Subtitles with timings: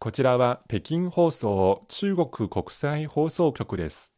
[0.00, 4.14] こちらは北京放送中国国際放送局です。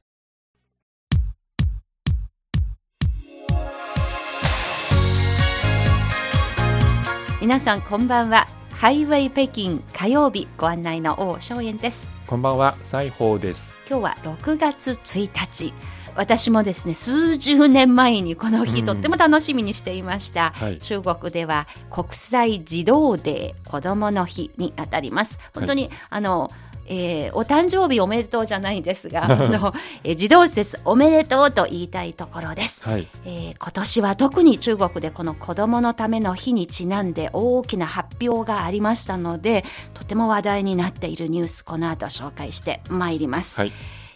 [7.40, 13.74] 皆さんこんばんはハイウェイ北京火曜日ご案内の王正円ですこんばんは、西宝です。
[13.88, 15.72] 今日は6月1日
[16.16, 18.86] 私もですね数十年前にこの日、うん。
[18.86, 20.78] とっても楽しみにしていました、はい。
[20.78, 25.38] 中国では国際児童デー子供の日にあたります。
[25.54, 26.50] 本当に、あの
[26.90, 32.82] えーお誕生日おめでとうじゃないんですが あの、えー児童節おめでとうと言いたいところです。
[32.82, 39.64] はい、えー今年は特に中国でこの子どものための日にちなんで大きな発表がありましたので
[39.94, 43.72] とても話題になっているニュースこの後紹介してまいります、はい、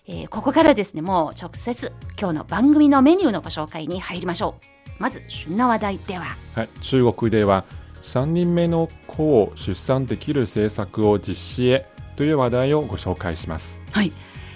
[0.07, 4.75] えーここからですねもう直接今日の番組のメニューのご紹介に入りましょう。
[4.99, 6.37] まず旬な話題では。
[6.55, 7.65] はい、中国では
[8.03, 11.87] 3人目の子を出産できる政策を実施へ
[12.17, 13.81] という話題をご紹介します。
[13.93, 14.13] はい、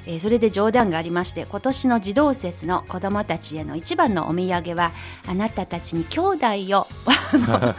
[0.06, 4.92] えーそれで冗談がありまして今年の児童節の子どもたちへの一番のお土産は
[5.27, 7.75] あなたたちに兄弟を あ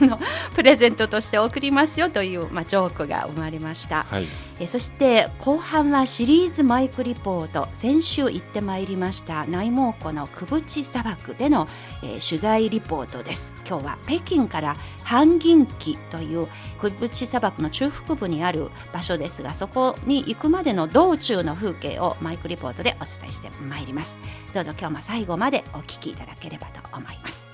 [0.00, 0.18] の
[0.54, 4.26] プレゼントとして送りますよという、まあ、ジョークが生まれました、はい、
[4.60, 7.66] えそして後半はシリーズマイクリポート。
[7.72, 11.66] 先週行ってまいりました内蒙古のクブチ砂漠での、
[12.02, 13.52] えー取材リポートです。
[13.66, 16.46] 今日は北京から半銀期という
[16.78, 24.16] クブチ砂漠の中腹部にある場所ですがそこに行くまでの道中の風景をマイクリポートでお伝えしてまいります。
[24.52, 27.49] どうぞ今日も最後までお聞きいただければと思います。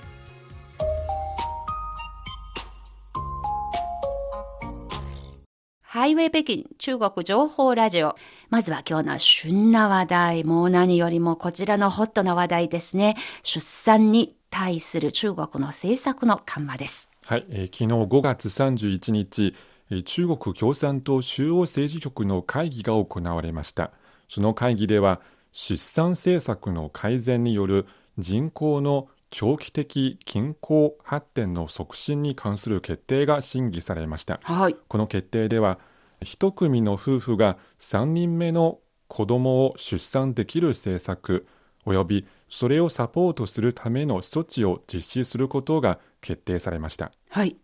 [5.97, 8.15] ハイウェイ北京中国情報ラジオ。
[8.51, 10.43] まずは今日の旬な話題。
[10.43, 13.17] もう何よりもこちらのホットな話題ですね。
[13.41, 17.09] 出産に対する中国の政策の緩和です。
[17.25, 19.55] はい、えー昨日5月31日、
[19.89, 23.89] えー中国共産党中央政治局の会議が行われました。
[24.29, 25.19] その会議では、
[25.51, 27.87] 出産政策の改善による
[28.19, 34.39] 人口の長期的均衡発展の促進に関する決定が審議されました。
[34.43, 34.75] はい。
[34.87, 35.79] この決定では、
[36.21, 41.47] 一組の夫婦が3人目の子供を出産できる政策、
[41.85, 47.11] およびそれをサポートするための措置を実施することが決定されました。
[47.29, 47.55] はい。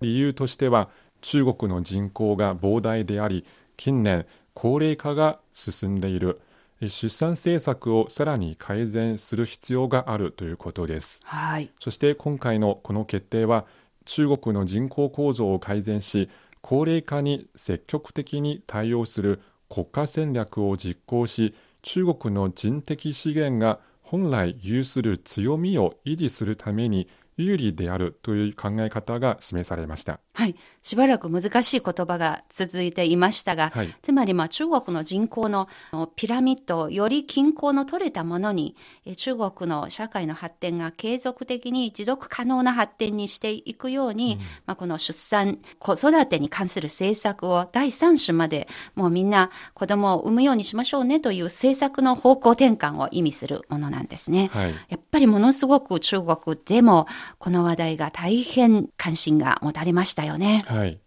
[0.00, 3.44] 理由としては中国の人口が膨大であり
[3.76, 6.40] 近年高齢化が進んでいる
[6.80, 11.70] 出産政策をさらに改善する必要があるということですはい。
[11.78, 13.66] そして今回のこの決定は
[14.06, 16.30] 中国の人口構造を改善し
[16.62, 27.08] 高齢化に積極的に対応する国家戦略を実行し中国の人的資源が本来有する強みを維持するために
[27.44, 30.20] 有利であるという考え方が示されました。
[30.34, 30.56] はい。
[30.82, 35.68] しばらく難しい言葉が続いていましたが、はいつまりまあ中国の人口の
[36.16, 54.50] ピラミッドをより均衡の取れたものに、え中国の社会の発展が継続的に持続可能な発展にしていくように、まあ、この出産、子育てに関する政策を第三種までもうみんな子供を産むようにしましょうねという政策の方向転換を意味するものなんですね。
[54.52, 57.06] はいやっぱりものすごく中国でも
[57.38, 60.62] この話題が大変関心が持たれましたよね。
[60.66, 60.98] はい、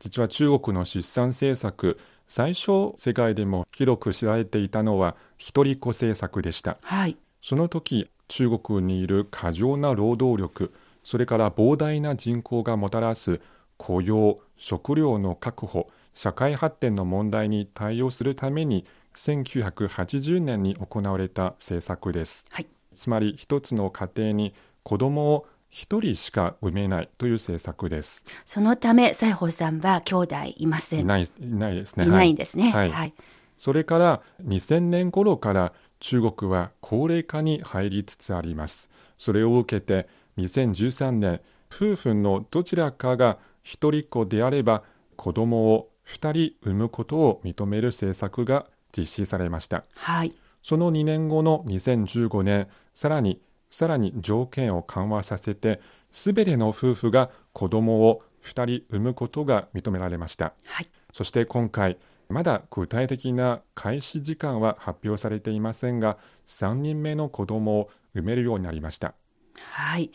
[0.00, 1.98] 実は中国の出産政策
[2.28, 7.16] 最初世界でも広く知られていたのは一人っ子政策でしたはい。
[7.40, 13.40] その時中国にいる過剰な労働力それから膨大な人口がもたらす
[13.76, 22.66] 雇用食料の確保社会発展の問題に対応するために1980年に行われた政策ですはい。
[22.92, 31.00] つまり一つの家庭に子供を一人しか産めないという政策ですそのため、西宝さんは兄弟いません。
[31.00, 32.06] いないいないですね。
[32.06, 32.70] いないんですね。
[32.70, 33.14] はいはい。
[33.58, 38.90] それから2000年頃から中国は高齢化に入りつつあります。
[39.18, 41.40] それを受けて2013年、
[41.74, 44.82] 夫婦のどちらかが一人っ子であれば
[45.16, 48.66] 子供を2人産むことを認める政策が
[48.96, 49.84] 実施されました。
[49.94, 50.34] はい。
[50.62, 53.40] その2年後の2015年、さらに
[53.70, 55.80] さらに条件を緩和させて、
[56.10, 60.54] すべての夫婦が子供を2人産むことが認められました。
[60.64, 60.88] はい。
[61.12, 61.98] そして今回、
[62.28, 69.14] まだ具体的な開始時間は発表されていませんが、3人目の子供を産めるようになりました。
[69.58, 70.10] はい。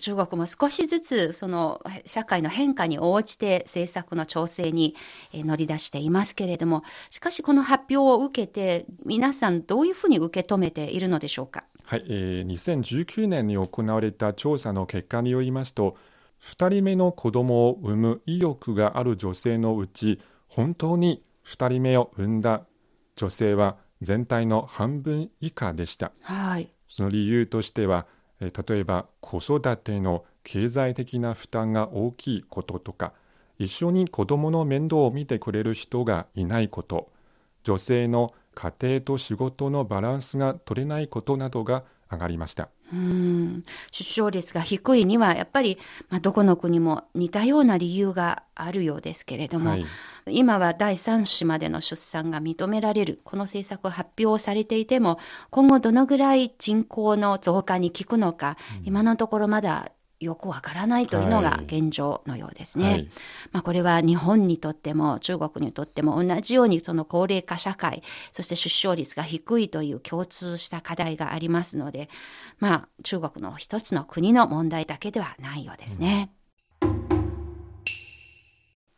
[0.00, 4.94] 中国も少しずつその社会の変化に応じて政策の調整に
[5.32, 11.64] えー乗り出していますけれども、しかしこの発表を受けて皆さんどういうふうに受け止めているのでしょうか？
[11.86, 15.96] はい、えー2019年に行われた調査の結果によりますと、
[16.40, 22.64] 2人目の子供を産む意欲がある女性のうち、本当に2人目を産んだ
[23.16, 26.12] 女性は全体の半分以下でした。
[26.22, 26.70] はい。
[26.88, 28.06] その理由としては、
[28.40, 33.12] えー例えば子育ての経済的な負担が大きいこととか、
[33.58, 37.12] 一緒に子供の面倒を見てくれる人がいないこと、
[37.62, 42.68] 女性の家庭と仕事のバランスが取れないことなどが上がりました。
[42.92, 43.62] うん。
[43.90, 45.78] 出生率が低いにはやっぱり、
[46.10, 49.86] まあ、どこの国も似たような理由があるようですけれども、はい。
[50.30, 55.18] 今は第3子までの出産が認められるこの政策を発表されていても
[55.50, 59.90] 今後どのぐらい人口の増加に効くのか、今のところまだ
[60.24, 62.84] よくわからないというのがはい現状のようですね。
[62.84, 63.08] はい
[63.52, 72.08] まあ、これは日本にとっても中国にとっても同じようにその高齢化社会そして出生率が低いという共通した課題がありますので、
[72.58, 76.30] まあ、中国の一つの国の問題だけではないようですね。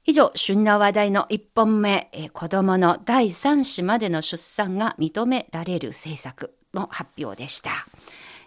[0.08, 7.70] 以上、旬な話題の1本目、えー子供の第3子までの出産が認められる政策の発表でした。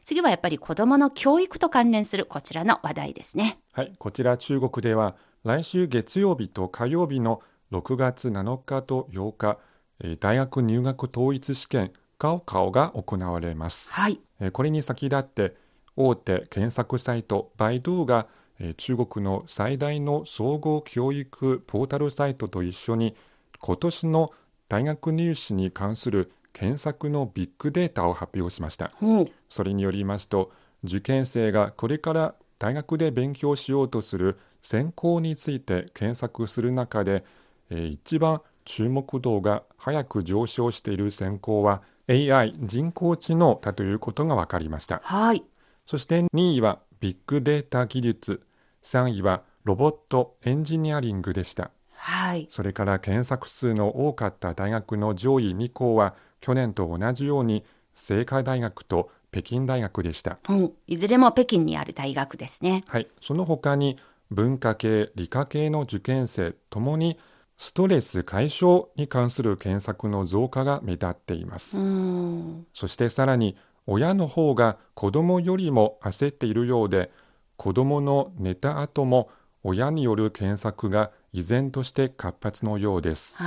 [0.10, 3.60] 次はやっぱり子供の教育と関連するこちらの話題ですね。
[3.74, 9.60] はい、こちら中国では来週月曜日と火曜日の6月7日と8日、
[10.00, 13.92] えー大学入学統一試験高考が行われます。
[13.94, 14.20] はい。
[14.40, 15.56] えーこれに先立って
[15.96, 18.26] 大手検索サイトバイドゥが、
[18.58, 23.16] えー中国の最大の総合教育ポータルサイトと一緒に
[23.62, 24.32] 今年の
[24.70, 28.92] 大学入試に関する検索のビッグデータを発表しました。
[28.96, 30.52] ほうそれによりますと
[30.84, 37.24] 受験生がこれから大学で勉強しようとする専攻について検索する中で、
[37.70, 45.44] えー一番注目度が早く上昇している専攻は AI 人工知能だということが分かりましたはい。
[45.86, 48.42] そして2位はビッグデータ技術
[48.84, 52.48] 3位はロボットエンジニアリングでしたはい。
[52.50, 57.64] それから検索数の多かった大学の上位2校は去年と同じように
[57.96, 60.40] 清華大学と北京大学でした。
[60.50, 62.84] うん、いずれも北京にある大学ですね。
[62.88, 63.98] はい、その他に
[64.32, 67.20] 文化系、理科系の受験生ともに
[67.58, 71.80] ストレス解消に関する検索の増加が目立っています。
[71.80, 72.66] うん。
[72.74, 77.12] そしてさらに親の方が子供よりも焦っているようで
[77.58, 79.30] 子供の寝た後も
[79.64, 83.38] 親による検索が依然として活発のようです。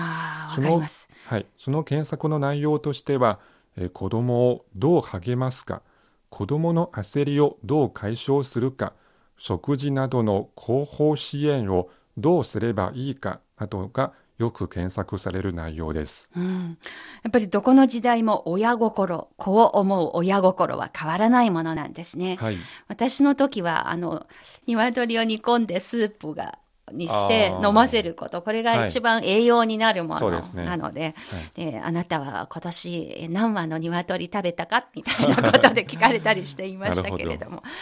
[0.54, 0.82] その。
[1.26, 3.38] はい、その検索の内容としては、
[3.76, 5.82] えー子供をどう励ますか
[6.28, 8.92] 子供の焦りをどう解消するか
[9.38, 16.30] 食事などの広報支援をどうすればいいかなどがよく検索される内容です。
[16.36, 16.78] うん。
[17.22, 22.38] やっぱりどこの時代も親心、子を思う親心は変わらないものなんですね。
[22.40, 22.56] はい、
[22.88, 24.26] 私の時は、あの、
[24.66, 26.58] 鶏を煮込んでスープが、
[26.92, 28.42] にして飲ませること。
[28.42, 31.14] これが一番栄養になるものそうですねなので、
[31.54, 37.62] であなたは今年え何羽の鶏食べたかみたいなことで聞かれたりしていましたけれども。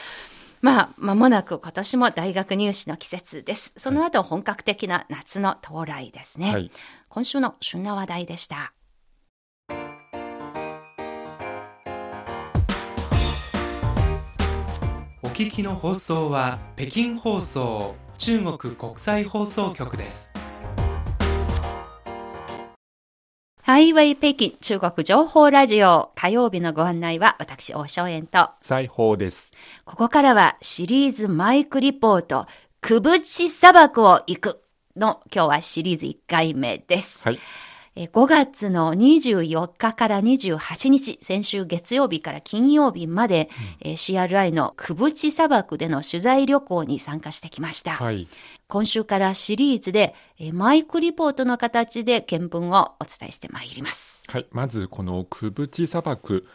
[0.62, 3.72] まあ、間もなく今年も大学入試の季節です。
[3.78, 6.52] その後本格的な夏の到来ですね。
[6.52, 6.70] はい、
[7.08, 8.74] 今週の旬な話題でした。
[15.22, 20.30] お聞きの放送は北京放送中国国際放送局です。
[23.62, 29.52] ハイウェイ北京中国情報ラジオ火曜日のご案内は私、大正円と、裁縫です。
[29.86, 32.46] ここからはシリーズマイクリポート、
[32.82, 34.62] くぶち砂漠を行く
[34.96, 37.26] の今日はシリーズ1回目です。
[37.26, 37.69] はい、えー
[38.08, 47.92] 5月の24日から28日、先週月曜日から金曜日まで、えー CRI のくぶち砂漠での取材旅行に参加してきました。
[47.92, 48.28] はい、
[48.68, 54.22] 今週からシリーズで、えーマイクリポートの形で見聞をお伝えしてまいります。
[54.28, 56.46] はい、まずこのクブチ砂漠、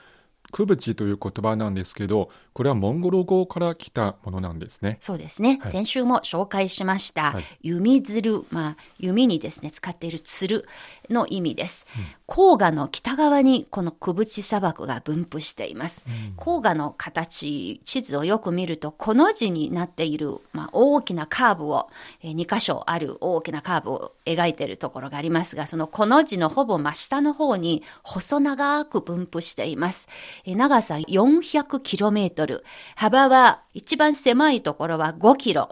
[0.56, 5.00] クブチという言葉なんですけど、これはモンゴル語から来たものなんですね。
[5.02, 5.60] そうですね。
[5.62, 10.66] はい先週も紹介しました、はい弓鶴、まあ、弓にですね、使っている鶴
[11.10, 11.86] の意味です。
[12.28, 16.06] 黄河の北側にこのクブチ砂漠が分布しています。
[16.38, 21.90] 黄河の形、地図をよく見ると、この字になっている、まあ、大きなカーブを、
[22.22, 30.08] え2箇所ある大きなカーブを描いているところがありますが、そのこの字のほぼ真下の方に細長く分布しています。
[30.54, 32.62] 長さ 400km、
[32.96, 35.70] 幅は一番狭いところは 5km、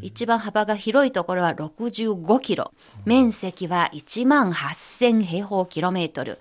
[0.00, 2.70] 一番幅が広いところは 65km、
[3.04, 6.38] 面積は1万8000平方キロメートル。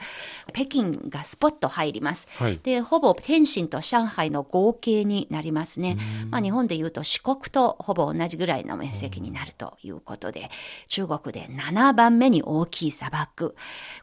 [0.53, 2.27] 北京がスポット入ります。
[2.35, 5.97] はいで、ほぼ天津と上海の合計になりますね。
[6.29, 10.49] まあ日本で言うと四国とほぼ同じぐらいの面積になるということで、
[10.87, 13.55] 中国で7番目に大きい砂漠。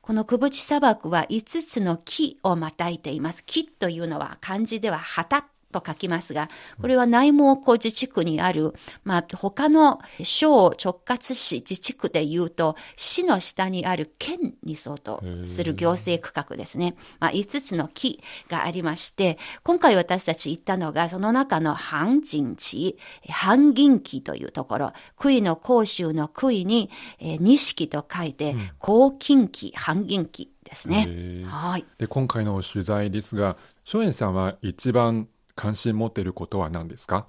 [0.03, 3.45] この久淵砂漠は5つの木をまたいています。
[3.45, 6.49] 木というのは漢字では旗と書きますが、
[6.81, 8.75] これは内蒙古自治区にある、
[9.05, 16.97] まあ、他の省直轄市自治区で言うと、市の下にある県に相当する行政区画ですね。
[17.19, 22.99] まあ、5つの木がありまして、今回私たち行ったのが、その中の半人地、
[23.29, 31.45] 半銀期というところ、杭の甲州の杭に、えー錦と書いて、甲金期、半銀期ですね。
[31.47, 31.85] はい。
[31.99, 37.27] で今回の取材ですが松園さんは一番関心持っていることは何ですか？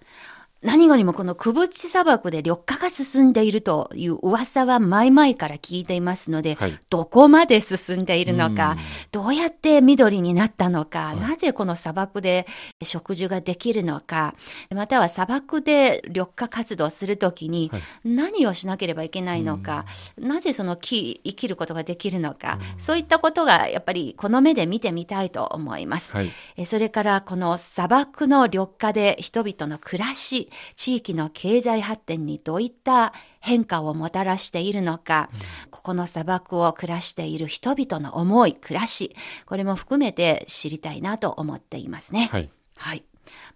[0.64, 6.80] 何よりもこの久淵砂漠で緑化が進んでいるという噂は前々から聞いていますので、はい。
[6.90, 8.78] どこまで進んでいるのかうん、
[9.12, 11.20] どうやって緑になったのか、い。
[11.20, 12.46] なぜこの砂漠で
[12.84, 14.36] 植樹ができるのか、
[14.70, 17.82] または砂漠で緑化活動するときにはい。
[18.04, 19.86] 何をしなければいけないのか、
[20.20, 26.16] なぜその木、生きることができるのか、そういったことがやっぱりこの目で見てみたいと思います。
[26.16, 26.32] はい。
[26.56, 35.30] えそれからこの砂漠の緑化で人々の暮らし、地域の経済発展にどういった変化をもたらしているのか、
[35.70, 39.16] ここの砂漠を暮らしている人々の思い、暮らし、
[39.46, 42.30] これも含めて知りたいなと思っていますね。
[42.32, 42.50] はい
[42.82, 43.04] はい。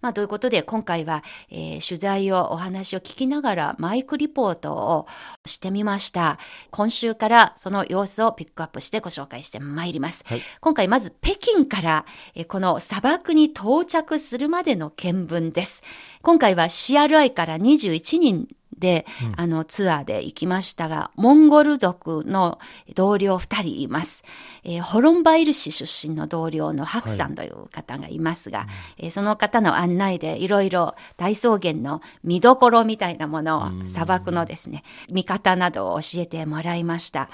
[0.00, 5.06] まあ、ということで、今回は、えー取材を、お話を聞きながら、マイクリポートを
[5.44, 6.38] してみました。
[6.70, 10.24] 今週からその様子をピックアップしてご紹介してまいります。
[10.26, 15.82] はい今回、まず北京から、えーこの砂漠に到着するまでの見聞です。
[16.22, 19.06] 今回は CRI から21人で、
[19.36, 22.58] あの、ツアーで行きましたが、モンゴル族の
[22.94, 24.24] 同僚2人います。
[24.64, 28.66] えーホロンバイル市出身の同僚のハクさんという方がいますが、
[28.98, 37.30] えーその方の案内でいろいろ大草原の見どころみたいなものを、砂漠のですね、見方などを教えてもらいました。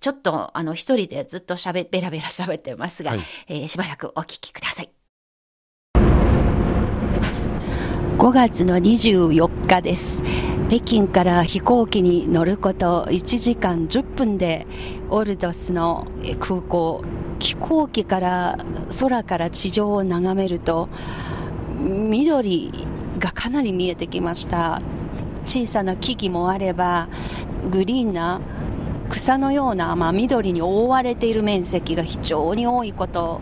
[0.00, 4.90] ちょっと、あの、一人でずっと喋、ベラベラ 喋ってますが、はいえーしばらくお聞きください。
[8.18, 10.22] 5月の24日です。
[10.68, 14.66] 北京から飛行機に乗ること1時間10分で
[15.08, 16.06] オルドスの
[16.40, 17.02] 空港、
[17.38, 18.58] 飛行機から
[19.00, 20.88] 空から地上を眺めると
[21.80, 22.70] 緑
[23.18, 24.82] がかなり見えてきました。
[25.48, 27.08] 小さな木々もあれば
[27.70, 28.42] グリーンな
[29.08, 33.40] 草のような、まあ、緑に覆われている面積が非常に多いこと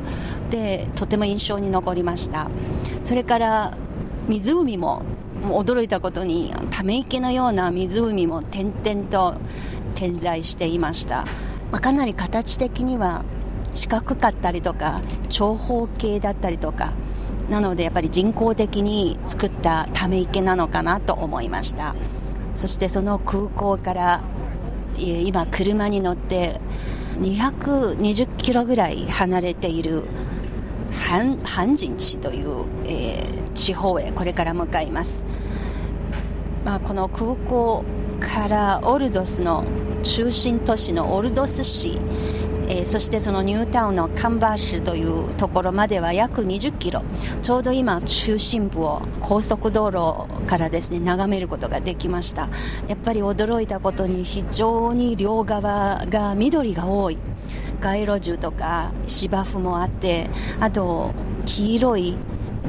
[0.48, 2.48] でとても印象に残りました
[3.04, 3.76] それから
[4.28, 5.02] 湖も
[5.46, 9.40] もう驚いたことにため池のような湖も点々と
[9.94, 11.24] 点在していました、
[11.70, 13.24] まあかなり形的には
[13.72, 16.92] 四角かったりとか長方形だったりとか。
[17.48, 21.94] なのでやっぱり人工的に作ったため池なのかなと思いました。
[22.56, 24.20] そしてその空港から
[24.98, 26.60] 今車に乗って
[27.20, 30.08] 220キロぐらい離れている
[31.08, 35.24] 半半人地という、えー地方へこれから向かいます、
[36.66, 37.84] まあ、この空港
[38.18, 39.64] からオルドスの
[40.02, 41.96] 中心都市のオルドス市
[42.68, 47.04] えーそしてそのニュータウンのカンバー市というところまでは約20キロ。
[47.40, 52.48] ちょうど今中心部を高速道路からですね眺めることができました。
[52.88, 57.18] やっぱり驚いたことに非常に両側が緑が多い。
[57.80, 61.12] 街路樹とか芝生もあってあと
[61.44, 62.16] 黄色い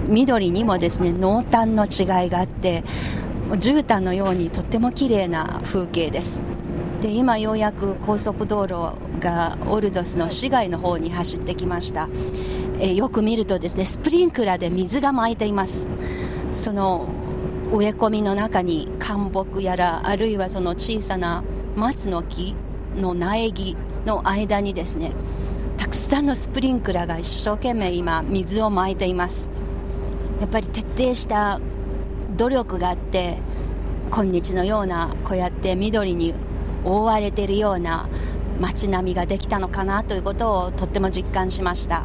[0.08, 2.84] 緑にもですね濃淡の違いがあって
[3.56, 6.44] 絨毯のようにとっても綺麗な風景です。
[7.02, 12.10] で今ようやく高速道路がオルドスの市街の方に走ってきました、
[12.80, 15.90] えよく見るとですねスプリンクラーで水が巻いています。
[16.52, 17.08] その
[17.72, 21.44] 植え込みの中に灌木やらあるいはその小さな
[21.76, 22.56] 松の木
[23.00, 25.12] の苗木の間にですね
[25.78, 29.50] たくさんのスプリンクラーが一生懸命今水をまいています。
[30.40, 31.60] やっぱり徹底した
[32.38, 33.40] 努力があって
[34.12, 36.34] 今日のようなこうやって緑に
[36.86, 38.08] 覆われているような
[38.62, 42.04] 街並みができたのかなということをとっても実感しました。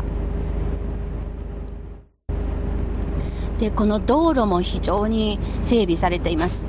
[3.59, 6.67] でこの道路も非常に整備されています。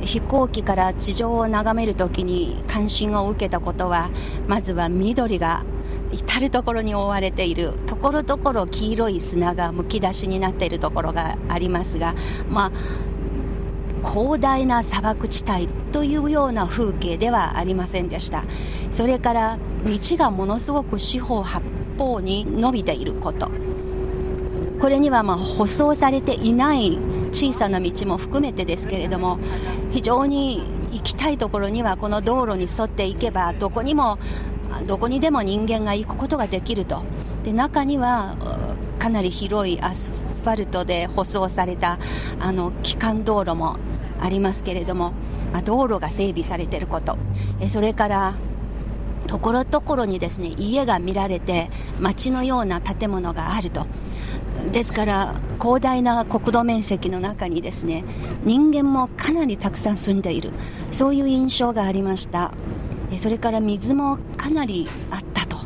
[0.00, 4.10] 飛行機から地上を眺めるときに関心を受けたことは
[4.46, 5.64] まずは緑が
[6.14, 12.14] 至る所に覆われているところどころ黄色い砂がむき出しになっているところがありますが、
[12.48, 12.72] ま
[14.02, 18.44] あ、広大な砂漠地帯というような風景ではありませんでした。
[18.92, 21.62] それから道がものすごく四方八
[21.98, 23.50] 方に伸びていること。
[24.80, 26.98] これにはまあ舗装されていない
[27.32, 29.38] 小さな道も含めてですけれども
[29.90, 34.18] 非常に行きたいところにはこの道路に沿っていけばどこにも
[34.82, 37.02] どこにでも人間が行くことができると。
[37.42, 38.36] で中には
[38.98, 41.98] かなり広いアスファルトで舗装された
[42.40, 43.76] あの基幹道路も
[44.20, 45.12] ありますけれども、
[45.52, 47.18] まあ、道路が整備されていること。
[47.60, 48.34] えそれから
[49.26, 53.86] ところどころにですね家が見られて街のような建物があると。
[54.72, 58.04] ですから広大な国土面積の中にですね
[58.44, 60.52] 人間もかなりたくさん住んでいる。
[60.92, 62.52] そういう印象がありました。
[63.18, 65.58] それから水もかなりあったと。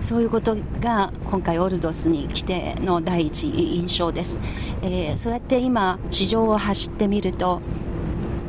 [0.00, 4.40] そういうことが今回オルドスに来ての第一印象です、
[4.80, 7.60] えー、そうやって今地上を走ってみると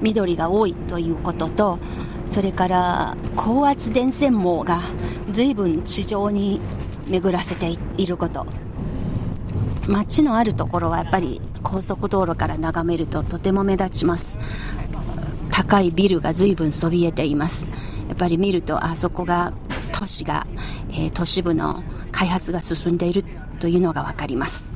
[0.01, 1.79] 緑が多いということと
[2.27, 4.83] それから高圧電線網が
[5.31, 6.62] 随分地上に
[7.07, 8.45] 巡らせていること。
[9.88, 14.38] 街のあるところはやっぱり高速道路から眺めるととても目立ちます。
[15.50, 17.71] 高いビルが随分そびえています。
[18.07, 19.53] やっぱり見るとあそこが
[19.91, 20.47] 都市が、
[20.89, 23.23] えー、都市部の開発が進んでいる
[23.59, 24.67] というのが分かります。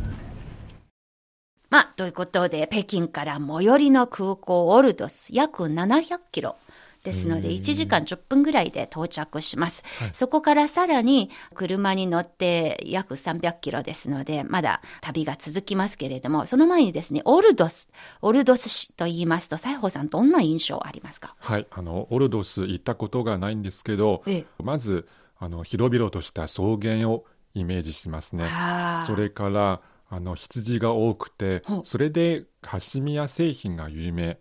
[1.69, 6.57] まあ、ということで、北京から最寄りの空港オルドス、約700キロ。
[7.03, 9.83] ですので、1時間10分ぐらいで到着します。
[9.99, 17.89] はい、そこからさらに車に乗って約300キロですので、まだ旅が続きますけれども、その前にですね、オルドス、
[18.21, 21.35] オルドス市と言いますと、西郷さん、どんな印象ありますか？
[21.39, 25.07] はい、あの、オルドス行ったことがないんですけど、ええ、まず、
[25.39, 28.47] あの、広々とした草原をイメージしますね。
[29.07, 29.81] それから、
[30.13, 34.39] あの羊が多くて、それでカシミヤ製品が有名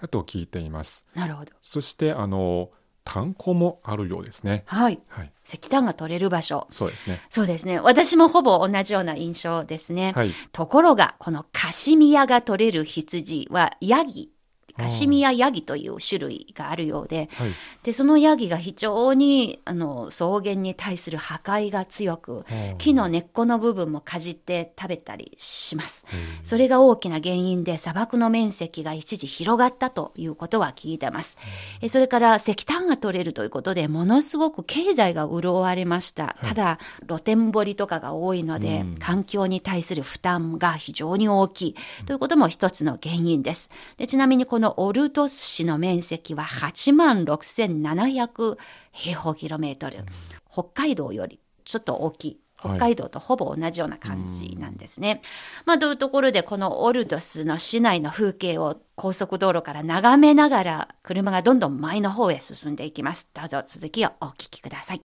[0.00, 1.06] だと聞いています。
[1.14, 1.52] なるほど。
[1.60, 2.70] そしてあの
[3.04, 4.64] 炭鉱もあるようですね。
[4.66, 5.00] はい。
[5.08, 6.68] はい、石炭が取れる場所。
[6.70, 7.22] そうですね。
[7.30, 7.80] そうですね。
[7.80, 10.12] 私もほぼ同じような印象ですね。
[10.14, 10.34] はい。
[10.52, 14.30] ところが、このカシミヤが取れる羊はヤギ
[14.78, 17.50] カシミヤヤギという種類があるようで、はい、
[17.82, 22.44] でそのヤギが非常にあの草原に対する破壊が強く、
[22.78, 26.06] 木の根っこの部分もかじって食べたりします。
[26.42, 31.36] それが大きな原因で砂漠の面積が一時広がったということは聞いてます。
[31.80, 36.36] えそれから石炭が取れるということで、ものすごく経済が潤われました。
[36.42, 43.70] ただ、露天掘りとかが多いので、環境に対する負担が非常に大きいということも一つの原因です。
[43.96, 48.58] でちなみにこののオルドス市の面積は8万6700
[48.92, 50.04] 平方キロメートル。
[50.52, 52.40] 北海道よりちょっと大きい。
[52.60, 55.08] 北海道とほぼ同じような感じなんですね。
[55.08, 55.20] はい、
[55.64, 63.28] まあ、というところで、このオルドスの市内の風景を高速道路から眺めながら、車がどんどん前の方へ進んでいきます。
[63.32, 65.00] どうぞ続きをお聞きください。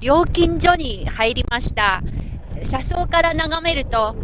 [0.00, 2.00] 料金所に入りました。
[2.62, 4.14] 車窓から眺めると、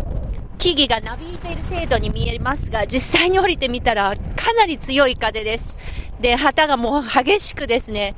[0.65, 5.79] 木々がなびいている程度に見えますが、実際に降りてみたらかなり強い風です。
[6.21, 8.15] で、旗がもう激しくですね、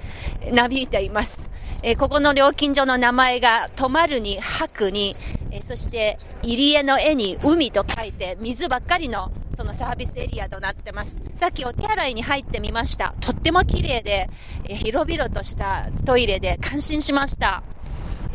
[0.52, 1.50] なびいています。
[1.82, 5.16] えー、ここの料金所の名前が、止まるに、吐くに、
[5.50, 11.24] えー、そして、入り江の絵に海と書いて、水ばっかりのそのサービスエリアとなってます。
[11.34, 13.12] さっきお手洗いに入ってみました。
[13.20, 14.28] とっても綺麗で、
[14.68, 17.64] えー、広々としたトイレで感心しました。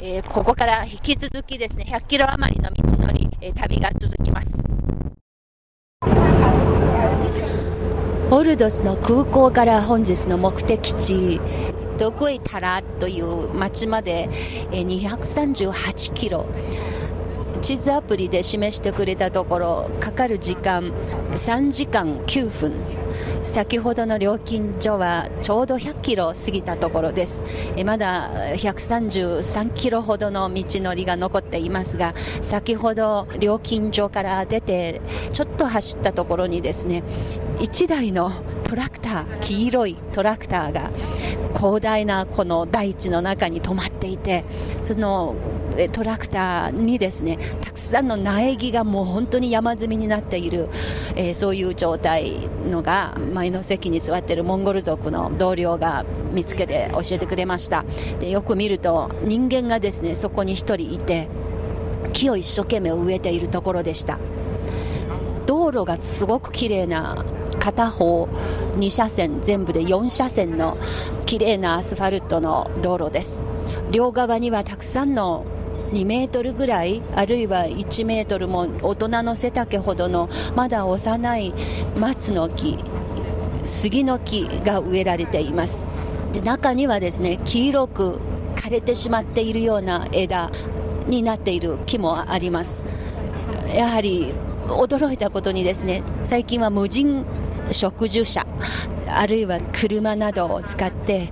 [0.03, 4.59] えー、ここから引き続きですね、100キロ余りの道のり、えー、旅が続きます。
[8.27, 11.39] ボルドスの空港から本日の目的地、
[11.99, 14.27] ドクエタラという町まで
[14.71, 16.47] 238キロ。
[17.61, 20.91] 地図アプリで示してくれたところ、かかる時間
[21.33, 23.00] 3時間9分。
[23.43, 27.43] 先ほどの料金所はちょうど100キロ過ぎたところです。
[27.76, 35.02] えまだ133キロほどの道のりが残っていますが先ほど料金所から出て
[35.34, 37.04] ちょっと走ったところにですね
[37.60, 38.32] 1台の
[38.71, 40.91] トラクター黄色いトラクターが
[41.57, 44.45] 広大なこの大地の中に止まっていて
[44.81, 45.36] その
[45.91, 50.69] トラクターにですねたくさんの苗木がもう本当に山積みになっている、
[51.17, 57.84] えー、そういう状態のが前の席に座っているモンゴル族の同僚が見つけて教えてくれました。
[58.21, 61.27] でよく見ると人間がですねそこに1人いて
[62.13, 64.17] 木を一生懸命植えているところでした。
[65.45, 67.25] 道路がすごく綺麗な
[67.62, 68.28] 片方
[68.78, 70.78] 2車線全部で4車線の
[71.28, 73.43] 綺麗なアスファルトの道路です。
[73.91, 75.45] 両側にはたくさんの
[75.93, 81.54] 2メートルぐらいあるいは1メートルも大人の背丈ほどのまだ幼い
[81.97, 82.78] 松の木
[83.63, 85.88] 杉の木が植えられています。
[86.34, 88.19] で中にはですね黄色く
[88.56, 90.50] 枯れてしまっているような枝
[91.08, 92.84] になっている木もあります。
[93.71, 94.34] やはり
[94.67, 97.26] 驚いたことにですね最近は無人
[97.71, 98.45] 植樹車
[99.07, 101.31] あるいは車などを使って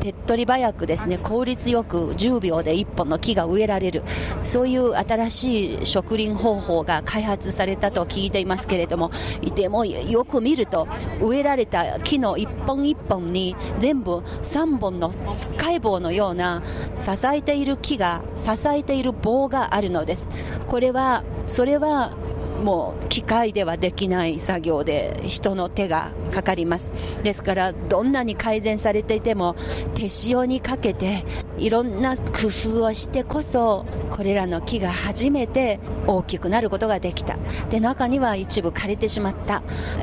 [0.00, 4.02] 手っ取り早くですね効率よく10秒で1本の木が植えられる。
[4.44, 9.10] そういう新しい植林方法が開発されたと聞いていますけれども
[9.54, 10.88] でもよく見ると
[11.20, 16.62] 植えられた木の1本1本に全部3本のつっかい棒のような
[16.96, 20.30] 支えている木が支えている棒があるのです。
[20.66, 22.14] これはそれは
[22.62, 26.92] もう機械ではできない作業で人の手がかかります。
[27.22, 29.56] ですからどんなに改善されていても
[29.94, 31.24] 手塩にかけて
[31.58, 37.38] いろんな工夫をしてこそこれらの木が初めて大きくなることができた。
[37.70, 39.62] で中には一部枯れてしまった。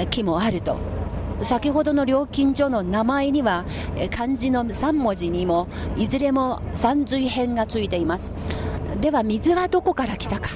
[0.09, 0.77] 木もあると。
[1.43, 3.65] 先ほどの料金所の名前には
[4.09, 8.33] 漢字の3文字にもいずれも山水編がついています。
[8.99, 10.49] では水はどこから来たか。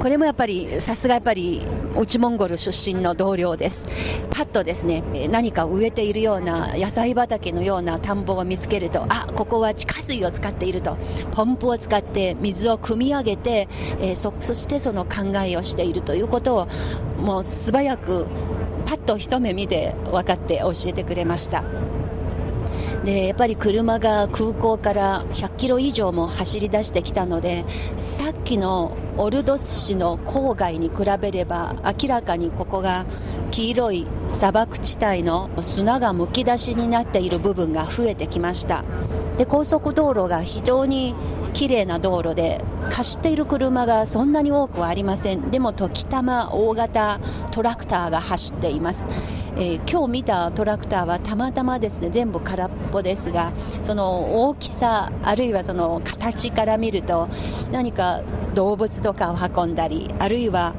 [0.00, 1.60] これもやっぱりさすがやっぱり
[1.94, 3.86] 内モンゴル出身の同僚です。
[4.30, 10.96] パッとですね何か植えているような野菜畑のような田んぼを見つけるとあここは地下水を使っていると。
[11.32, 13.68] ポンプを使って水を汲み上げて、
[14.00, 16.68] えー、そそしてその考えをしているということを
[17.18, 18.26] もう素早く
[18.86, 21.62] パッと一目見て分かって教えてくれました。
[23.04, 27.64] でやっぱり車が空港から100キロ以上も走り出してきたので
[27.96, 33.06] さっきのオルドス市の郊外に比べれば明らかにここが
[33.50, 38.84] 黄色い砂漠地帯の砂がむき出しになっている部分が増えてきました。
[39.38, 41.14] で高速道路が非常に
[41.54, 45.50] 綺麗な道路で走っている車がそんなに多くはありません。
[45.50, 49.08] でも時たま大型トラクターが走っています、
[49.56, 57.28] えー、今日見たトラクターはたまたまですね全部空っぽですがその大きさあるいはその形から見ると
[57.72, 58.22] 何か
[58.54, 60.74] 動物とかを運んだりあるいは、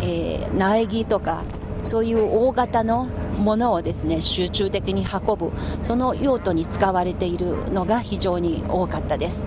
[0.00, 1.44] えー、苗木とか
[1.84, 5.52] そういう大型のものをですね集中的に運ぶ
[5.82, 9.44] その用途に使われているのが非常に多かったです。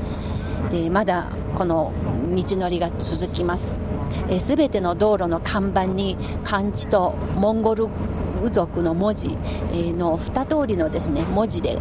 [0.69, 1.91] でまだこの
[2.35, 3.79] 道のりが続きます。
[4.39, 7.89] すべての道路の看板に漢字とモンゴル
[8.51, 9.29] 族の文字
[9.97, 11.77] の2通りのですね文字で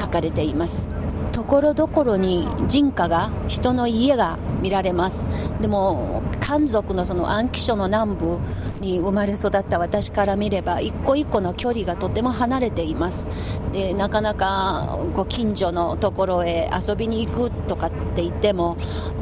[0.00, 0.90] 書かれています。
[1.32, 5.26] ところどころに人家が人の家が見られます。
[5.60, 8.38] でも漢族のその安徽省の南部
[8.80, 13.30] に生まれ育った私から見れば一個一個の距離がとても離れています。
[13.72, 18.76] でなかなかご近所のところへ遊びに行くとかって言っても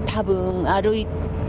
[0.07, 1.07] 多分歩い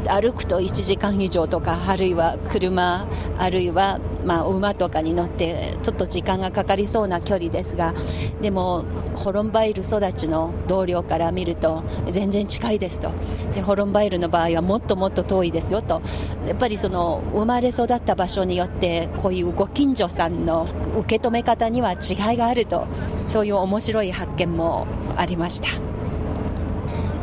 [0.08, 7.94] 歩くと1時間以上とかあるいは車あるいはまあ馬とかに乗ってちょっと時間がかかりそうな距離ですが
[8.42, 8.84] でも
[9.14, 13.12] ホロンバイル育ちの同僚から見ると全然近いですと。
[13.54, 16.02] でホロンバイルの場合はもっともっと遠いですよと。
[16.48, 20.68] やっぱりその生まれ育った場所によってこういうご近所さんの
[21.00, 22.88] 受け止め方には違いがあると。
[23.28, 25.91] そういう面白い発見もありました。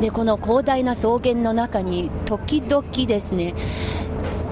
[0.01, 3.55] でこの広大な草原の中に時々ですね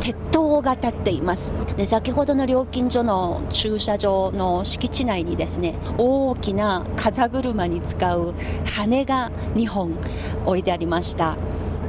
[0.01, 1.57] 鉄塔が立っています。
[1.77, 9.97] で先ほどの料金所の駐車場の敷地内にですね大きな風車に使う羽が2本
[10.45, 11.37] 置いてありました。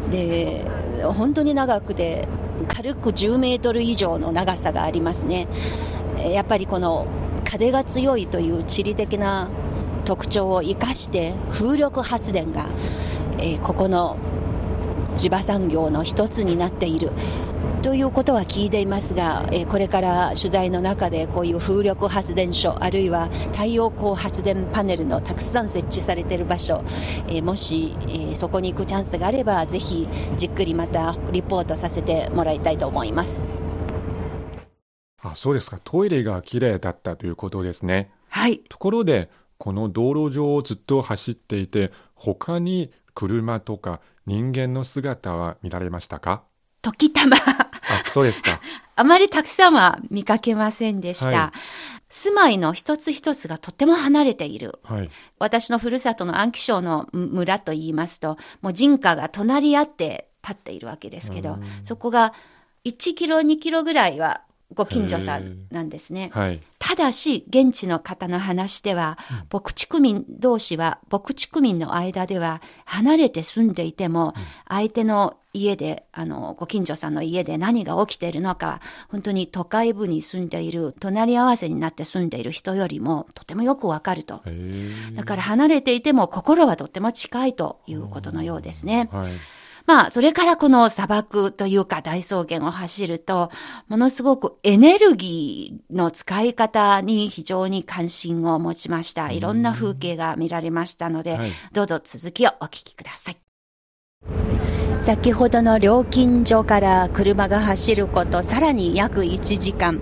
[0.10, 0.66] で
[1.04, 2.28] 本当に長くて
[2.70, 5.48] 軽く10メートル以上の長さがありますね。
[6.18, 7.06] やっぱりこの
[7.44, 9.50] 風が強いという地理的な
[10.06, 12.66] 特徴を生かして風力発電が
[13.40, 14.18] えー、ここの
[15.16, 17.12] 地場産業の一つになっている。
[17.84, 26.84] ということは聞いていますが、えー、これから取材の中でこういう風力発電所あるいは太陽光発電パネルのたくさん設置されている場所、
[27.28, 33.44] えー、もし、えー、そこに行くチャンスがあればぜひじっくりまたリポートさせてもらいたいと思います。
[35.22, 35.80] あそうですか。
[35.84, 38.12] トイレが綺麗だったということですね。
[38.30, 38.60] はい。
[38.70, 46.44] ところでこの道路上をずっと走っていて他に車とか人間の姿は見られましたか？
[46.84, 47.72] 時たまあ、
[48.12, 48.62] そうですか。
[48.96, 51.30] あまりたくさんは見かけませんでした。
[51.30, 51.60] はい、
[52.10, 54.80] 住まいの一つ一つがとても離れている。
[54.84, 62.34] はい、私のふるさとの安徽省の村と言いますと、もう人家が隣り合って立っているわけですけど、そこが
[62.86, 64.42] 1キロ2キロぐらいは
[64.74, 66.30] ご近所さんなんですね。
[66.34, 66.62] はい。
[66.78, 69.18] ただし、現地の方の話では、
[69.52, 74.34] 牧畜民同士は、牧畜民の間では、離れて住んでいても、
[74.68, 84.42] 相手の家で、あの、ご近所さんの家で何が起きているのか、本当に都会部に住んでいる、隣り合わせになって住んでいる人よりも、とてもよくわかると。
[85.16, 89.10] だから離れていても心はとっても近いということのようですね。
[89.12, 89.32] はい。
[89.88, 93.50] まあ、それからこの砂漠というか大草原を走ると、
[93.88, 99.32] ものすごくエネルギーの使い方に非常に関心を持ちました。
[99.32, 103.38] いろんな風景が見られましたので、はいどうぞ続きをお聞きください。
[105.00, 110.02] 先ほどの料金所から車が走ること、さらに約1時間。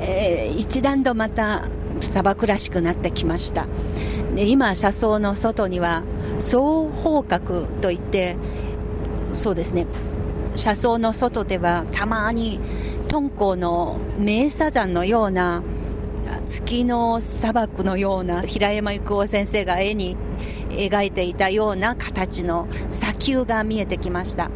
[0.00, 1.68] えー一段とまた
[2.00, 3.66] 砂漠らしくなってきました。
[4.34, 6.02] で今、車窓の外には、
[6.40, 8.36] 双方角といって、
[9.32, 9.86] そうですね、
[10.54, 12.60] 車窓の外ではたまに
[13.08, 15.62] 敦煌の名砂山のような
[16.46, 20.16] 月の砂漠のような平山郁夫先生が絵に
[20.70, 24.50] 描いていたような形の砂丘が見えてきました。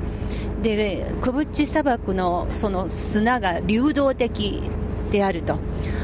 [0.63, 4.63] でクブッチ砂漠のその砂が流動的
[5.11, 5.59] であると。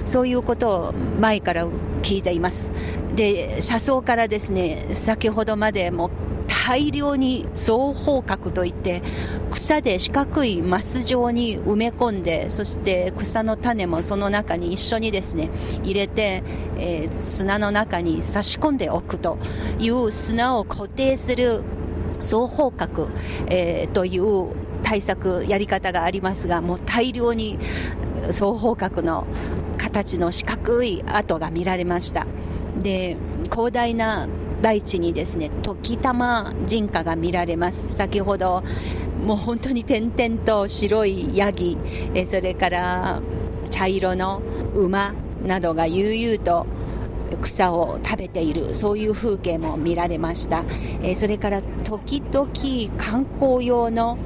[0.04, 1.66] そういうことを前から
[2.02, 2.72] 聞いています。
[3.14, 6.10] で車窓からですね先ほどまでも
[6.68, 9.02] 大量に双方角といって
[9.50, 15.48] 草で四角いマス状に埋め込んでそして草の種もその中に一緒にですね
[15.82, 16.42] 入れて、
[16.76, 19.38] えー砂の中に差し込んでおくと
[19.78, 21.62] いう砂を固定する
[22.20, 23.08] 双方角、
[23.48, 27.58] えーという対策やり方がありますがもう大量に
[28.26, 29.26] 双方角の
[29.78, 32.26] 形の四角い跡が見られました。
[32.78, 33.16] で
[33.50, 34.28] 広大な
[34.60, 37.94] 大地にですね時たま人家が見られます。
[37.94, 38.62] 先ほど
[39.24, 41.76] もう本当に点々と白いヤギ
[42.14, 43.20] えそれから
[43.70, 44.40] 茶色の
[44.74, 46.66] 馬などが悠々と
[47.42, 50.64] 草を食べているそういう風景も見られました、
[51.02, 52.48] えそれから時々
[52.96, 54.16] 観光用の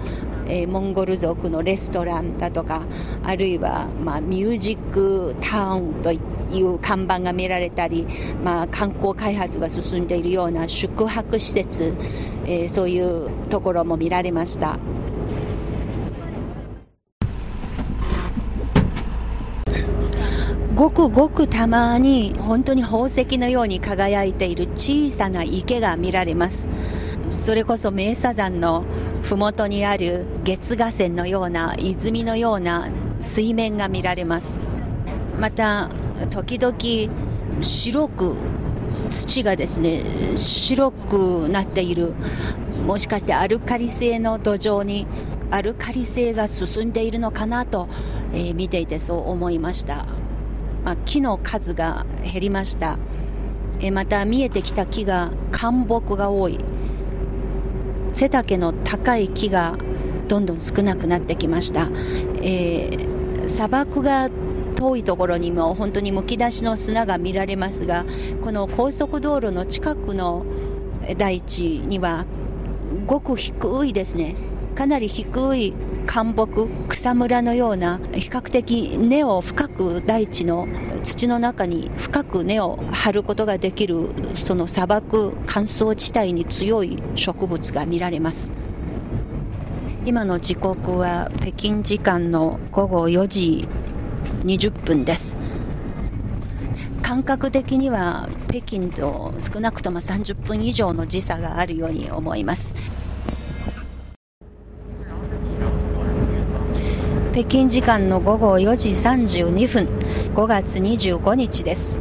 [0.47, 2.83] えモンゴル族のレストランだとか
[3.23, 8.07] あるいは、まあ、ミュージックタウンといったいう看板が見られたり、
[8.45, 11.95] まあ、観光開発が進んでいるような宿泊施設、
[12.45, 14.79] えーそういうところも見られました。
[20.75, 26.67] ごくごくたまに本当に宝石のように輝いている小さな池が見られます
[27.31, 28.85] それこそ名砂山の
[29.23, 32.89] 麓にある月河川のような泉のような
[33.21, 34.59] 水面が見られます
[35.39, 35.91] また
[36.31, 38.37] 時々白く
[39.11, 40.03] 土がですね
[40.37, 42.15] 白くなっている
[42.87, 45.07] もしかしてアルカリ性の土壌に
[45.51, 47.89] アルカリ性が進んでいるのかなと、
[48.33, 50.07] えー見ていてそう思いました
[50.85, 52.99] まあ、木の数が減りました。
[53.81, 56.59] えーまた見えてきた木が干木が多い。
[58.13, 59.77] 背丈の高い木が
[60.29, 61.89] どんどん少なくなってきました。
[62.43, 64.31] えー砂漠が
[64.83, 68.05] 遠いところにも本当にむき出しの砂が見られますが、
[68.43, 70.45] この高速道路の近くの
[71.05, 72.27] え大地には
[73.07, 74.35] ごく低いですね。
[74.75, 75.75] かなり低い
[76.07, 80.67] 干木、草むらのような比較的根を深く大地の
[81.05, 88.53] 土の中に深く根を張ることができるその砂漠乾燥地帯に強い植物が見られます。
[90.05, 93.69] 今の時刻は北京時間の午後4時
[94.43, 95.37] 20分です。
[97.03, 102.75] 感覚的には北京と少なくとも30分以上の時差があるように思います。
[107.33, 109.89] 北京時間の午後4時32分
[110.35, 111.99] 5月25日です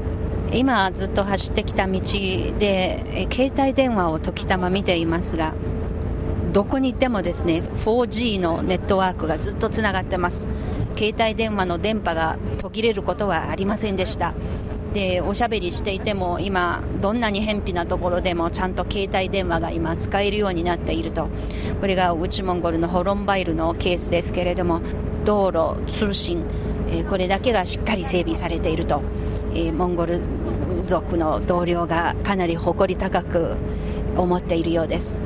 [0.51, 5.53] 今ずっと走ってきた道で携帯電話を時たま見ていますが
[6.51, 10.49] どこに行ってもですね 4G のネットワークがずっとつながってます
[10.95, 14.33] 携帯電話の電波が途切れることはありませんでした。
[14.93, 21.29] でおしゃべりしていても今どんなに偏僻なところでもちゃんと携帯電話が今使えるようになっていると。
[21.79, 24.81] これが内モンゴルのホロンバイルのケースですけれども
[25.25, 26.43] 道路通信、
[26.89, 29.01] えこれだけがしっかり整備されていると、
[29.55, 30.21] えモンゴル
[30.87, 33.55] 族の同僚がかなり誇り高く
[34.17, 35.21] 思っているようです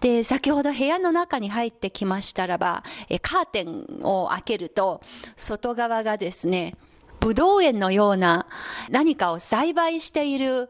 [0.00, 5.00] で、先ほど部屋の中に入ってきましたらば、えカーテンを開けると、
[5.34, 6.74] 外側がですね、
[7.20, 8.46] 武道園のような
[8.90, 10.68] 何かを栽培している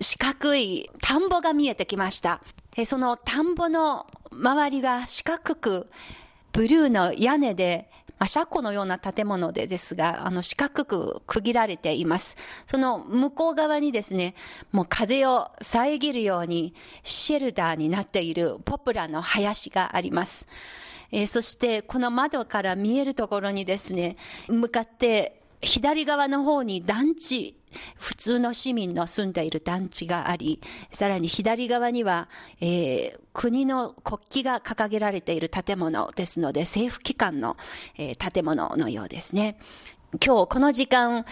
[0.00, 2.40] 四角い田んぼが見えてきました。
[2.84, 5.90] その田んぼの周りが四角く、
[6.52, 12.36] ブルーの屋根で、まあ、車庫のような建物でですが、あの四角く区切られています。
[12.66, 14.34] その向こう側にですね、
[14.72, 20.48] もう風を遮るようにシェルターになっているポプラの林があります。
[21.12, 24.16] えー、そしてこの窓から見えるところにですね、
[24.48, 27.56] 向かって左側の方に団地
[27.96, 32.28] 普通の市民の住んでいる団地があり、さらに左側には、
[32.60, 37.56] えー、国の国旗が掲げられている建物ですので、政府機関の、
[37.96, 39.58] えー、建物のようですね。
[40.24, 41.24] 今日この時間、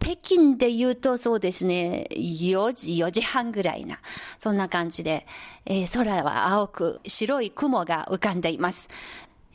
[0.00, 4.00] 北京で言うとそうですね、4時、4時半ぐらいな、
[4.38, 5.26] そんな感じで、
[5.66, 8.88] えー、空は青く白い雲が浮かんでいます。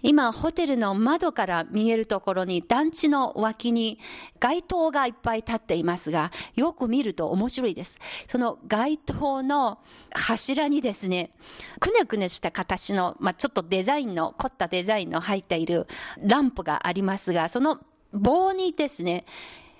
[0.02, 4.00] 今、ホテルの窓から見えるところに団地の脇に
[4.40, 8.00] 街灯がいっぱい立っていますが、よく見ると面白いです。
[8.28, 9.80] その街灯の
[10.12, 11.32] 柱にですね、
[11.80, 15.88] くねくねした形の、まあ、ちょっとデザインの、凝ったデザインの入っている
[16.20, 17.80] ランプがありますが、その
[18.14, 19.26] 棒にですね、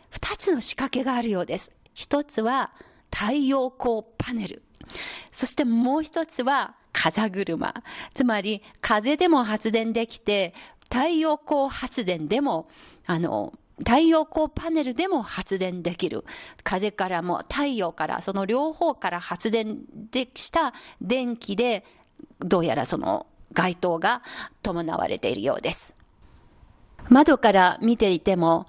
[0.10, 1.72] 二つの仕掛けがあるようです。
[1.94, 2.72] 一つは
[3.14, 4.64] 太陽光パネル。
[5.32, 7.74] そしてもう一つは風車。
[8.14, 12.68] つまり、風でも発電できて、太陽光発電でも、
[13.06, 16.26] あの、太陽光パネルでも発電できる。
[16.64, 19.80] 風からも太陽から、その両方から発電
[20.12, 21.86] でした電気で、
[22.40, 24.22] どうやらその街灯が
[24.62, 25.96] 伴われているようです。
[27.10, 28.66] 窓から見ていても、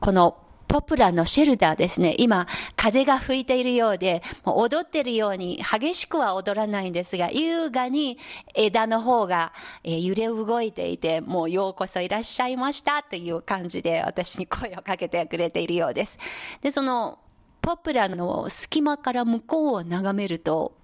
[0.00, 2.14] このポプラのシェルターですね。
[2.18, 8.18] 今、風が吹いているようで、踊ってるように激しくは踊らないんですが、優雅に
[8.54, 9.52] 枝の方が、
[9.84, 16.18] え、揺れ動いていて、もうようこそいらっしゃいましたという感じで私に声をかけてくれているようです。
[16.60, 17.18] で、その
[17.62, 20.76] ポプラの隙間から向こうを眺めると、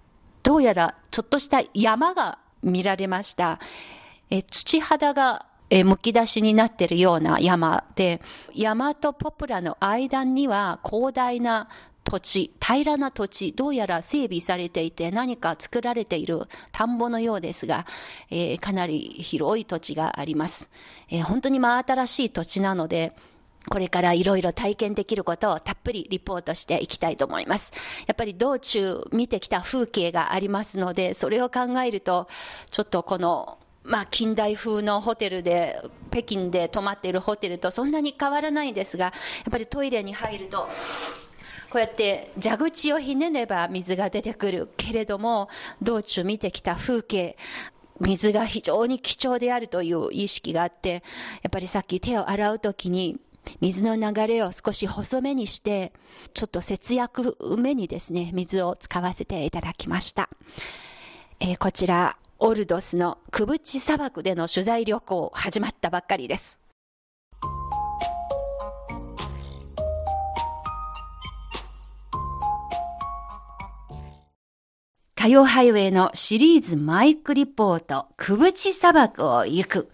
[0.43, 3.61] どうやらちょっとした山が見られました。
[4.31, 8.21] え土肌がえむき出しになってるような山で、
[8.55, 11.71] 山とポプラの間には広大な
[12.05, 17.87] 土地、平らな土地、どうやら整備されていて何か作られている田んぼのようですが、
[18.29, 20.69] えー、かなり広い土地があります。
[21.09, 23.17] えー、本当に真新しい土地なので、
[23.71, 27.73] これからいろいろ体験できることをたっぷりリポートしていきたいと思います。
[28.07, 32.29] やっぱり道中見てきた風景がありますので、それを考えると、
[32.71, 39.13] ちょっとこのまあ、近代風のホテルで、北京で泊まっているホテルとそんなに変わらないですが、や
[39.49, 40.69] っぱりトイレに入ると、
[41.71, 45.49] こうやって蛇口をひねれば水が出てくるけれども、
[45.81, 47.37] 道中見てきた風景、
[47.99, 51.03] 水が非常に貴重であるという意識があって、
[51.43, 53.19] やっぱりさっき手を洗うときに、
[53.61, 55.93] 水の流れを少し細めにして、
[56.35, 60.29] ちょっと節約めにですね、水を使わせていただきました。
[61.41, 66.59] えー、こちら、オルドスのクブチ砂漠での取材旅行始まったばっかりです。
[75.15, 79.89] 火曜ハイウェイのシリーズマイクリポート、くぶち砂漠を行く。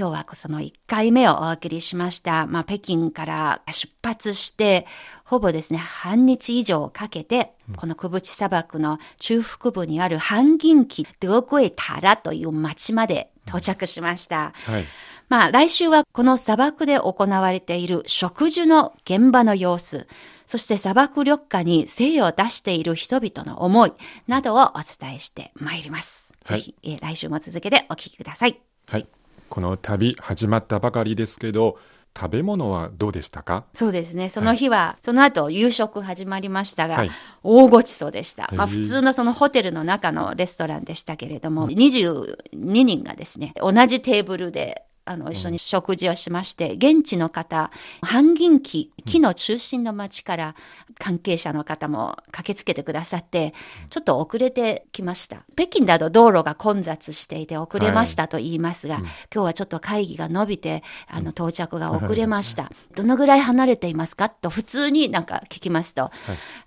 [0.00, 2.46] 今日はその1回目をお送りしました。
[2.46, 4.86] まあ、北京から出発して、
[5.26, 14.54] ほぼですね、半日以上かけて、このくぶち砂漠の中腹部にある半銀期ドクエタラという町まで到着しました。
[14.64, 14.86] はい。
[15.28, 20.08] まあ来週はこの砂漠で行われている植樹の現場の様子、
[20.46, 23.92] そして砂漠緑化に精を出している人々の思い
[24.26, 26.32] などをお伝えしてまいります。
[26.46, 28.58] はいぜひ、えー来週も続けてお聞きください。
[28.88, 29.06] はい。
[29.50, 31.76] この旅始まったばかりですけど、
[32.16, 33.64] 食べ物はどうでしたか？
[33.74, 34.28] そうですね。
[34.28, 37.10] その日は、その後夕食始まりましたが、はい。
[37.42, 38.48] 大ごちそうでした。
[38.54, 47.70] まあ普通のそのホテルの中のレストランでしたけれども、22人がですね、同じテーブルで、あの、一緒に食事をしまして、現地の方、
[48.02, 50.54] 半銀期、木の中心の町から
[50.98, 53.54] 関係者の方も駆けつけてくださって、
[53.90, 55.44] ちょっと遅れてきました。
[55.56, 62.70] 北京だと道路が混雑していて遅れましたと言いますが、今日はちょっと会議が伸びて、あの、到着が遅れました。
[62.94, 64.28] どのぐらい離れていますか？
[64.28, 66.10] と普通になんか聞きますと、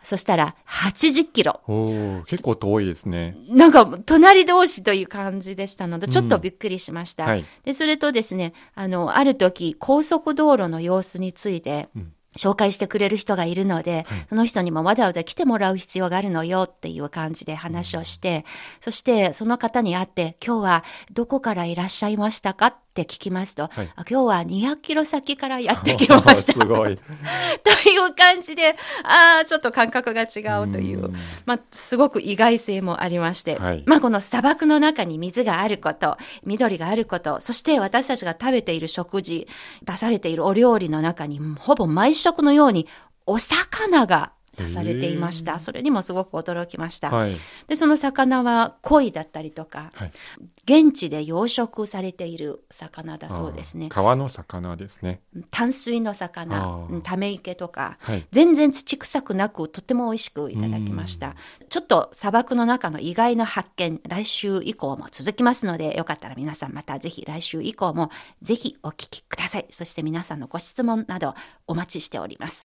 [0.01, 1.61] そしたら80キロ。
[2.27, 3.37] 結構遠いですね。
[3.47, 7.25] なんか隣同士という感じでしたので、ちょっとびっくりしました。
[7.25, 7.45] はい。
[7.63, 11.89] で、それとですね、あの、ある時、高速道路の様子について、
[12.37, 18.45] 紹介してくれる人がいるので、その人にもわざわざ来てもらう必要があるのよっていう感じで話をして、
[18.81, 23.91] そしてその方に会って、今日はどこからいらっしゃいましたかって聞きますと、はい。
[23.95, 26.53] あ今日は200キロ先からやってきました。
[26.53, 26.97] すごい。
[27.83, 31.05] という感じで、ああ、ちょっと感覚が違うという。
[31.05, 31.15] うん、
[31.45, 33.83] まあ、すごく意外性もありまして、はい。
[33.85, 39.47] まあ、この砂漠の中に水があること、緑があること、そして私たちが食べている食事、
[39.83, 42.87] 出されているお料理の中に、ほぼ毎食のように、
[43.25, 45.59] お魚が出されていました。
[45.59, 47.09] それにもすごく驚きました。
[47.09, 47.35] はい。
[47.67, 50.11] で、その魚は鯉だったりとか、はい。
[50.65, 53.89] 現地で養殖されている魚だそうですね。
[53.89, 55.21] 川の魚ですね。
[55.51, 61.35] 淡水の魚ため池とか、はい全然土臭くなく、とても美味しくいただきました。
[61.69, 68.09] ちょっと砂漠の中の意外な発見、来週以降も続きますので、よかったら皆さんまたぜひ来週以降も
[68.41, 69.67] ぜひお聞きください。
[69.69, 71.35] そして皆さんのご質問など
[71.67, 72.72] お待ちしております。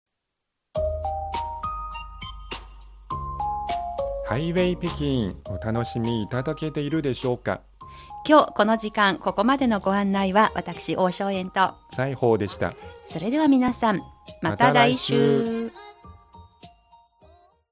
[4.28, 7.62] ハイウェイ北京お楽しみいただけているでしょうか？
[8.28, 12.74] 今日この時間、ここまでのご案内は私、大正円と、西宝でした。
[13.06, 15.72] それでは皆さん、またまた来来週週